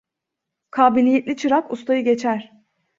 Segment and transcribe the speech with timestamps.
[0.71, 2.51] Kabiliyetli çırak ustayı geçer.